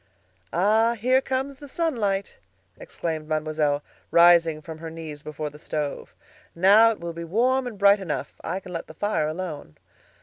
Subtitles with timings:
[0.51, 0.95] "Ah!
[0.99, 2.39] here comes the sunlight!"
[2.79, 6.15] exclaimed Mademoiselle, rising from her knees before the stove.
[6.55, 9.77] "Now it will be warm and bright enough; I can let the fire alone."